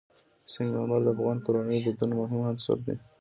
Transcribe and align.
سنگ 0.51 0.71
مرمر 0.75 1.01
د 1.03 1.07
افغان 1.13 1.37
کورنیو 1.45 1.83
د 1.83 1.87
دودونو 1.89 2.13
مهم 2.21 2.41
عنصر 2.49 2.77
دی. 2.85 2.95